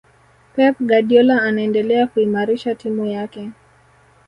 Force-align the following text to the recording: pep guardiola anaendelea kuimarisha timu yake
pep 0.55 0.75
guardiola 0.89 1.41
anaendelea 1.41 2.07
kuimarisha 2.07 2.75
timu 2.75 3.05
yake 3.05 3.51